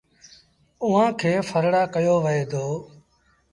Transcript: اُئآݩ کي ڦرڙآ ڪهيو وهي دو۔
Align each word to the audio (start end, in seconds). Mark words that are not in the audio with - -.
اُئآݩ 0.83 1.11
کي 1.19 1.31
ڦرڙآ 1.49 1.83
ڪهيو 1.93 2.15
وهي 2.23 2.43
دو۔ 2.51 2.65